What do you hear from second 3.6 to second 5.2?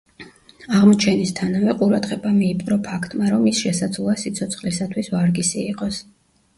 შესაძლოა სიცოცხლისათვის